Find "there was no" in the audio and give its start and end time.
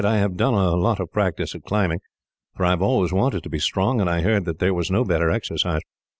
4.57-5.03